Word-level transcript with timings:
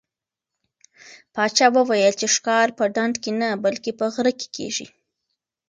پاچا 1.33 1.67
وویل 1.75 2.13
چې 2.19 2.27
ښکار 2.35 2.67
په 2.77 2.83
ډنډ 2.95 3.15
کې 3.23 3.31
نه 3.41 3.49
بلکې 3.65 3.91
په 3.99 4.05
غره 4.13 4.31
کې 4.39 4.47
کېږي. 4.55 4.87